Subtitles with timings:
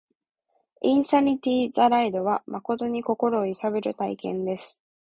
[0.81, 4.81] インサニティ・ザ・ライドは、真に心を揺さぶる体験です